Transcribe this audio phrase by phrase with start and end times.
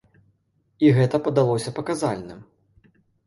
[0.85, 2.39] І гэта падалося паказальным.